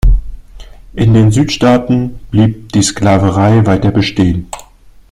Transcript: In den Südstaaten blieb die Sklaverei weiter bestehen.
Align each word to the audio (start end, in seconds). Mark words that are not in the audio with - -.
In 0.95 1.13
den 1.13 1.29
Südstaaten 1.31 2.17
blieb 2.31 2.69
die 2.71 2.81
Sklaverei 2.81 3.63
weiter 3.67 3.91
bestehen. 3.91 4.47